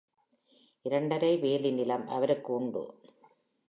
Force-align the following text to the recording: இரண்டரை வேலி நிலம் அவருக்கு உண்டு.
இரண்டரை 0.85 1.37
வேலி 1.37 1.71
நிலம் 1.71 2.07
அவருக்கு 2.07 2.53
உண்டு. 2.53 2.83